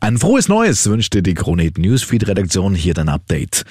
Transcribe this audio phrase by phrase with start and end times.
[0.00, 3.64] Ein frohes Neues wünschte die Kronit Newsfeed Redaktion hier dein Update.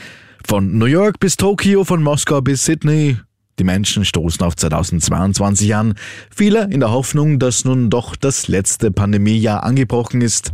[0.46, 3.18] Von New York bis Tokio, von Moskau bis Sydney.
[3.60, 5.94] Die Menschen stoßen auf 2022 an.
[6.36, 10.52] Viele in der Hoffnung, dass nun doch das letzte Pandemiejahr angebrochen ist.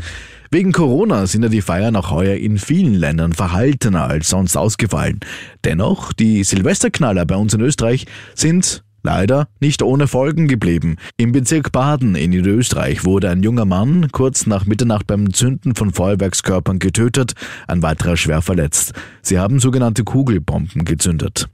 [0.52, 5.22] Wegen Corona sind ja die Feiern auch heuer in vielen Ländern verhaltener als sonst ausgefallen.
[5.64, 10.98] Dennoch, die Silvesterknaller bei uns in Österreich sind Leider nicht ohne Folgen geblieben.
[11.18, 15.92] Im Bezirk Baden in Niederösterreich wurde ein junger Mann kurz nach Mitternacht beim Zünden von
[15.92, 17.34] Feuerwerkskörpern getötet,
[17.68, 18.94] ein weiterer schwer verletzt.
[19.22, 21.48] Sie haben sogenannte Kugelbomben gezündet.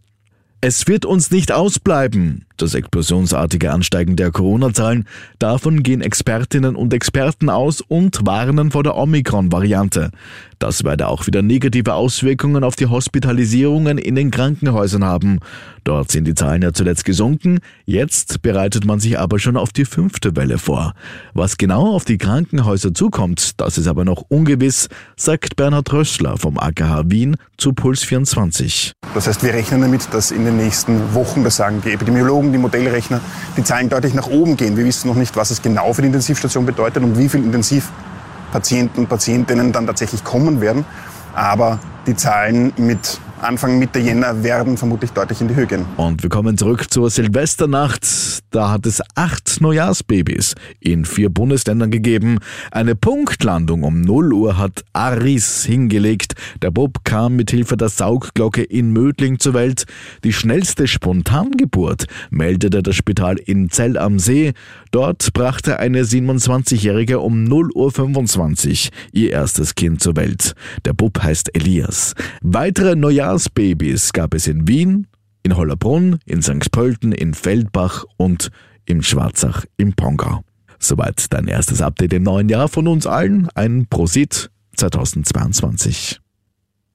[0.59, 2.46] Es wird uns nicht ausbleiben.
[2.57, 5.05] Das explosionsartige Ansteigen der Corona-Zahlen,
[5.38, 10.09] davon gehen Expertinnen und Experten aus und warnen vor der Omikron-Variante.
[10.59, 15.39] Das werde auch wieder negative Auswirkungen auf die Hospitalisierungen in den Krankenhäusern haben.
[15.83, 19.85] Dort sind die Zahlen ja zuletzt gesunken, jetzt bereitet man sich aber schon auf die
[19.85, 20.94] fünfte Welle vor.
[21.33, 26.58] Was genau auf die Krankenhäuser zukommt, das ist aber noch ungewiss, sagt Bernhard Rössler vom
[26.58, 28.94] AKH Wien zu Puls 24.
[29.13, 32.52] Das heißt, wir rechnen damit, dass in den nächsten Wochen, das sagen die Epidemiologen, Methoden,
[32.53, 33.22] die Modellrechner,
[33.56, 34.78] die Zahlen deutlich nach oben gehen.
[34.78, 39.03] Wir wissen noch nicht, was es genau für die Intensivstation bedeutet und wie viele Intensivpatienten
[39.03, 40.86] und Patientinnen dann tatsächlich kommen werden.
[41.34, 45.85] Aber die Zahlen mit Anfang Mitte Jänner werden vermutlich deutlich in die Höhe gehen.
[45.95, 48.03] Und wir kommen zurück zur Silvesternacht.
[48.49, 52.39] Da hat es acht Neujahrsbabys in vier Bundesländern gegeben.
[52.71, 56.33] Eine Punktlandung um 0 Uhr hat Aris hingelegt.
[56.63, 59.85] Der Bub kam mit Hilfe der Saugglocke in Mödling zur Welt.
[60.23, 64.53] Die schnellste Spontangeburt meldete das Spital in Zell am See.
[64.91, 70.53] Dort brachte eine 27-Jährige um 0 Uhr 25 ihr erstes Kind zur Welt.
[70.85, 72.16] Der Bub heißt Elias.
[72.41, 75.08] Weitere Neujahrs Neujahrsbabys gab es in Wien,
[75.44, 76.72] in Hollerbrunn, in St.
[76.72, 78.52] Pölten, in Feldbach und
[78.86, 80.44] im Schwarzach im Pongau.
[80.80, 83.50] Soweit dein erstes Update im neuen Jahr von uns allen.
[83.53, 86.22] Ein Prosit 2022.